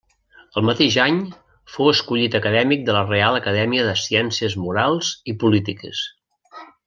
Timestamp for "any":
1.01-1.19